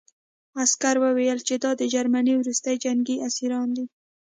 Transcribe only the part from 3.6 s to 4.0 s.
دي